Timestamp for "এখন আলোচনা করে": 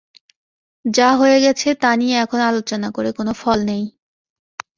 2.23-3.09